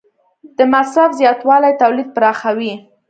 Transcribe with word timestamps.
د 0.57 0.59
مصرف 0.73 1.11
زیاتوالی 1.19 1.71
تولید 1.81 2.07
پراخوي. 2.15 2.73